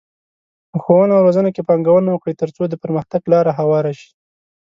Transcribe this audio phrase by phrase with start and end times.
[0.71, 4.09] په ښوونه او روزنه کې پانګونه وکړئ، ترڅو د پرمختګ لاره هواره شي.